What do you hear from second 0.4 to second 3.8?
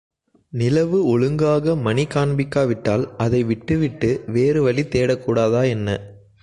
நிலவு ஒழுங்காக மணி காண்பிக்காவிட்டால், அதை விட்டு